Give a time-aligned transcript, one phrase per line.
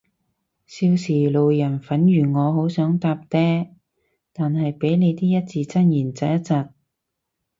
[0.65, 3.69] 少時路人粉如我好想搭嗲，
[4.33, 6.55] 但係被你啲一字真言疾一疾